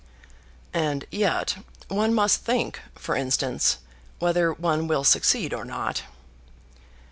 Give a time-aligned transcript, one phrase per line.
[0.73, 1.57] "And yet
[1.87, 3.77] one must think; for instance,
[4.17, 6.01] whether one will succeed or not."